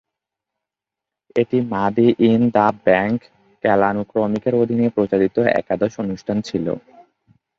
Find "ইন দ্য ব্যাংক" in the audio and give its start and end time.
2.27-3.17